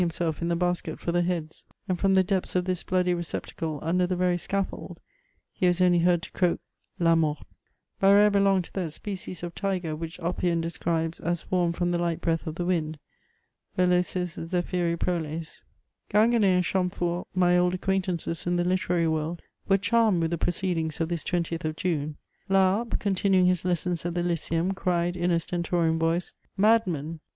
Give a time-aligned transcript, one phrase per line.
[0.03, 3.13] 331 himself in the basket for the heads; and from the depths of this bloody
[3.13, 4.99] receptacle, mider the very scaffold,
[5.53, 6.57] he was only heard to croi^
[6.97, 7.43] la mort
[8.01, 11.99] I Barr^re belonged to that species of tiger which Oppian describes as formed £rom the
[11.99, 12.97] light breath of &e wind:
[13.77, 15.63] velocis Zepkyri proles,
[16.11, 20.37] Ginguene and Chanipfort, my old acquaintances in the lite raiy world, were charmed with the
[20.39, 22.15] proceedings of this 20th of JuBiB.
[22.49, 27.19] Laharpe, continuing his lessons at the Lyceum, cried in a stentorian voice:^' Madmen